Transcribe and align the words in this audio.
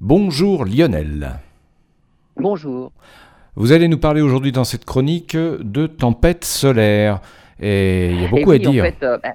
Bonjour 0.00 0.64
Lionel. 0.64 1.40
Bonjour. 2.36 2.92
Vous 3.56 3.72
allez 3.72 3.88
nous 3.88 3.98
parler 3.98 4.22
aujourd'hui 4.22 4.52
dans 4.52 4.64
cette 4.64 4.84
chronique 4.84 5.36
de 5.36 5.86
tempête 5.86 6.44
solaire. 6.44 7.20
Et 7.60 8.10
il 8.12 8.22
y 8.22 8.24
a 8.24 8.28
beaucoup 8.28 8.52
Et 8.52 8.64
à 8.64 8.68
en 8.68 8.72
dire. 8.72 8.84
fait, 8.84 9.02
euh, 9.02 9.18
bah, 9.18 9.32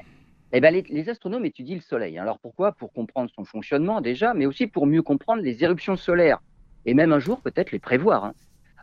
eh 0.53 0.61
ben, 0.61 0.73
les, 0.73 0.83
les 0.89 1.09
astronomes 1.09 1.45
étudient 1.45 1.75
le 1.75 1.81
Soleil. 1.81 2.17
Alors 2.17 2.39
pourquoi? 2.39 2.71
Pour 2.71 2.91
comprendre 2.93 3.29
son 3.35 3.45
fonctionnement 3.45 4.01
déjà, 4.01 4.33
mais 4.33 4.45
aussi 4.47 4.65
pour 4.67 4.87
mieux 4.87 5.03
comprendre 5.03 5.43
les 5.43 5.63
éruptions 5.63 5.97
solaires. 5.97 6.39
Et 6.85 6.93
même 6.93 7.11
un 7.11 7.19
jour, 7.19 7.41
peut-être 7.41 7.71
les 7.71 7.79
prévoir. 7.79 8.25
hein. 8.25 8.33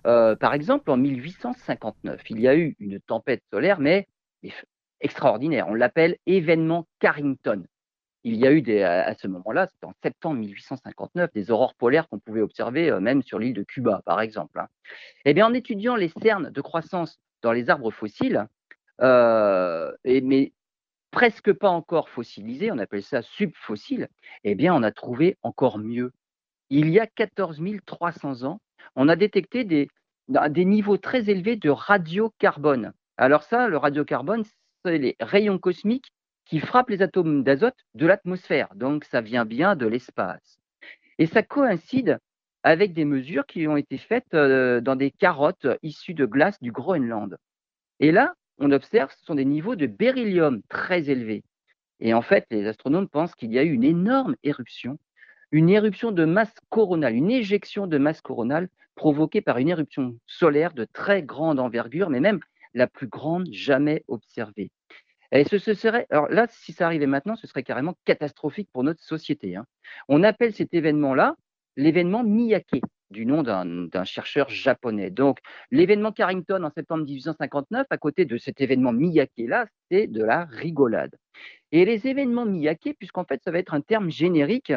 Euh, 0.06 0.36
par 0.36 0.54
exemple, 0.54 0.90
en 0.90 0.96
1859, 0.96 2.20
il 2.30 2.40
y 2.40 2.48
a 2.48 2.56
eu 2.56 2.76
une 2.80 3.00
tempête 3.00 3.42
solaire, 3.52 3.80
mais 3.80 4.06
extraordinaire. 5.00 5.66
On 5.68 5.74
l'appelle 5.74 6.16
événement 6.26 6.86
Carrington. 7.00 7.64
Il 8.24 8.36
y 8.36 8.46
a 8.46 8.52
eu 8.52 8.62
à 8.82 9.14
ce 9.14 9.26
moment-là, 9.26 9.66
c'était 9.66 9.86
en 9.86 9.94
septembre 10.02 10.36
1859, 10.36 11.32
des 11.32 11.50
aurores 11.50 11.74
polaires 11.74 12.08
qu'on 12.08 12.20
pouvait 12.20 12.40
observer 12.40 12.90
euh, 12.90 13.00
même 13.00 13.22
sur 13.22 13.38
l'île 13.38 13.54
de 13.54 13.64
Cuba, 13.64 14.02
par 14.04 14.20
exemple. 14.20 14.60
hein. 14.60 14.68
Eh 15.24 15.34
bien, 15.34 15.46
en 15.46 15.54
étudiant 15.54 15.96
les 15.96 16.12
cernes 16.22 16.50
de 16.50 16.60
croissance 16.60 17.18
dans 17.42 17.52
les 17.52 17.68
arbres 17.68 17.90
fossiles, 17.90 18.46
euh, 19.00 19.92
et, 20.04 20.20
mais 20.20 20.52
presque 21.10 21.52
pas 21.52 21.68
encore 21.68 22.08
fossilisés, 22.08 22.70
on 22.70 22.78
appelle 22.78 23.02
ça 23.02 23.22
subfossiles, 23.22 24.08
eh 24.44 24.54
bien, 24.54 24.74
on 24.74 24.82
a 24.84 24.92
trouvé 24.92 25.36
encore 25.42 25.78
mieux. 25.78 26.12
Il 26.70 26.90
y 26.90 27.00
a 27.00 27.06
14 27.06 27.60
300 27.84 28.44
ans, 28.44 28.60
on 28.94 29.08
a 29.08 29.16
détecté 29.16 29.64
des, 29.64 29.88
des 30.28 30.64
niveaux 30.64 30.96
très 30.96 31.28
élevés 31.28 31.56
de 31.56 31.70
radiocarbone. 31.70 32.92
Alors 33.16 33.42
ça, 33.42 33.68
le 33.68 33.76
radiocarbone, 33.76 34.44
c'est 34.84 34.98
les 34.98 35.16
rayons 35.20 35.58
cosmiques 35.58 36.12
qui 36.52 36.60
frappent 36.60 36.90
les 36.90 37.00
atomes 37.00 37.42
d'azote 37.44 37.78
de 37.94 38.04
l'atmosphère. 38.04 38.68
Donc, 38.74 39.06
ça 39.06 39.22
vient 39.22 39.46
bien 39.46 39.74
de 39.74 39.86
l'espace. 39.86 40.58
Et 41.16 41.24
ça 41.24 41.42
coïncide 41.42 42.18
avec 42.62 42.92
des 42.92 43.06
mesures 43.06 43.46
qui 43.46 43.66
ont 43.66 43.78
été 43.78 43.96
faites 43.96 44.34
euh, 44.34 44.82
dans 44.82 44.94
des 44.94 45.10
carottes 45.10 45.66
issues 45.82 46.12
de 46.12 46.26
glace 46.26 46.60
du 46.60 46.70
Groenland. 46.70 47.38
Et 48.00 48.12
là, 48.12 48.34
on 48.58 48.70
observe, 48.70 49.10
ce 49.18 49.24
sont 49.24 49.34
des 49.34 49.46
niveaux 49.46 49.76
de 49.76 49.86
beryllium 49.86 50.60
très 50.68 51.08
élevés. 51.08 51.42
Et 52.00 52.12
en 52.12 52.20
fait, 52.20 52.44
les 52.50 52.66
astronomes 52.66 53.08
pensent 53.08 53.34
qu'il 53.34 53.50
y 53.50 53.58
a 53.58 53.62
eu 53.62 53.72
une 53.72 53.82
énorme 53.82 54.36
éruption, 54.42 54.98
une 55.52 55.70
éruption 55.70 56.12
de 56.12 56.26
masse 56.26 56.54
coronale, 56.68 57.14
une 57.14 57.30
éjection 57.30 57.86
de 57.86 57.96
masse 57.96 58.20
coronale 58.20 58.68
provoquée 58.94 59.40
par 59.40 59.56
une 59.56 59.70
éruption 59.70 60.18
solaire 60.26 60.74
de 60.74 60.84
très 60.84 61.22
grande 61.22 61.58
envergure, 61.58 62.10
mais 62.10 62.20
même 62.20 62.40
la 62.74 62.88
plus 62.88 63.06
grande 63.06 63.48
jamais 63.50 64.04
observée. 64.06 64.70
Et 65.32 65.44
ce, 65.44 65.58
serait, 65.58 66.06
alors 66.10 66.28
là, 66.28 66.46
si 66.50 66.72
ça 66.72 66.86
arrivait 66.86 67.06
maintenant, 67.06 67.36
ce 67.36 67.46
serait 67.46 67.62
carrément 67.62 67.96
catastrophique 68.04 68.68
pour 68.72 68.84
notre 68.84 69.02
société. 69.02 69.56
hein. 69.56 69.64
On 70.08 70.22
appelle 70.22 70.52
cet 70.52 70.74
événement-là 70.74 71.36
l'événement 71.76 72.22
Miyake, 72.22 72.82
du 73.10 73.24
nom 73.24 73.42
d'un 73.42 73.64
d'un 73.64 74.04
chercheur 74.04 74.48
japonais. 74.50 75.10
Donc, 75.10 75.38
l'événement 75.70 76.12
Carrington 76.12 76.62
en 76.62 76.70
septembre 76.70 77.04
1859, 77.04 77.86
à 77.88 77.98
côté 77.98 78.26
de 78.26 78.36
cet 78.36 78.60
événement 78.60 78.92
Miyake-là, 78.92 79.66
c'est 79.90 80.06
de 80.06 80.22
la 80.22 80.44
rigolade. 80.44 81.16
Et 81.72 81.84
les 81.86 82.06
événements 82.06 82.44
Miyake, 82.44 82.94
puisqu'en 82.98 83.24
fait, 83.24 83.40
ça 83.42 83.50
va 83.50 83.58
être 83.58 83.72
un 83.74 83.80
terme 83.80 84.10
générique, 84.10 84.72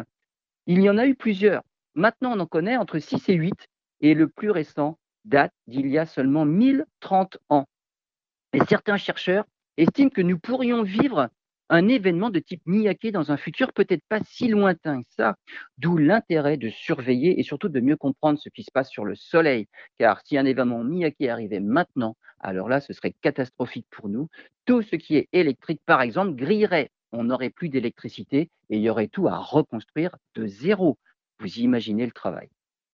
il 0.68 0.82
y 0.82 0.90
en 0.90 0.98
a 0.98 1.06
eu 1.06 1.16
plusieurs. 1.16 1.64
Maintenant, 1.96 2.34
on 2.36 2.40
en 2.40 2.46
connaît 2.46 2.78
entre 2.78 3.00
6 3.00 3.28
et 3.30 3.36
8, 3.36 3.54
et 4.02 4.14
le 4.14 4.28
plus 4.28 4.52
récent 4.52 4.98
date 5.26 5.54
d'il 5.68 5.88
y 5.88 5.98
a 5.98 6.06
seulement 6.06 6.46
1030 6.46 7.38
ans. 7.50 7.66
Et 8.54 8.60
certains 8.70 8.98
chercheurs 8.98 9.46
estiment 9.78 10.10
que 10.10 10.22
nous 10.22 10.40
pourrions 10.40 10.84
vivre 10.84 11.30
un 11.70 11.88
événement 11.88 12.30
de 12.30 12.40
type 12.40 12.62
Miyake 12.66 13.12
dans 13.12 13.32
un 13.32 13.38
futur 13.38 13.74
peut-être 13.74 14.04
pas 14.08 14.20
si 14.24 14.48
lointain 14.48 15.02
que 15.02 15.10
ça, 15.10 15.36
d'où 15.78 15.98
l'intérêt 15.98 16.58
de 16.58 16.70
surveiller 16.70 17.40
et 17.40 17.44
surtout 17.44 17.70
de 17.70 17.80
mieux 17.80 17.98
comprendre 17.98 18.40
ce 18.40 18.50
qui 18.50 18.64
se 18.64 18.72
passe 18.72 18.90
sur 18.90 19.06
le 19.06 19.16
Soleil. 19.16 19.68
Car 19.98 20.22
si 20.26 20.38
un 20.38 20.46
événement 20.46 20.84
Miyake 20.84 21.22
arrivait 21.24 21.60
maintenant, 21.60 22.16
alors 22.40 22.70
là, 22.70 22.82
ce 22.82 22.94
serait 22.94 23.16
catastrophique 23.22 23.88
pour 23.90 24.10
nous. 24.10 24.30
Tout 24.66 24.84
ce 24.84 24.96
qui 24.96 25.16
est 25.16 25.28
électrique, 25.34 25.82
par 25.86 26.02
exemple, 26.02 26.36
grillerait. 26.36 26.92
On 27.12 27.24
n'aurait 27.24 27.50
plus 27.50 27.70
d'électricité 27.70 28.52
et 28.70 28.78
il 28.78 28.82
y 28.82 28.90
aurait 28.90 29.08
tout 29.08 29.28
à 29.28 29.38
reconstruire 29.38 30.16
de 30.36 30.46
zéro. 30.46 31.00
Vous 31.40 31.60
imaginez 31.60 32.06
le 32.06 32.12
travail. 32.12 32.50